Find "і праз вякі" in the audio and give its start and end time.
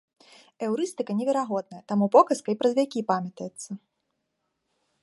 2.55-3.07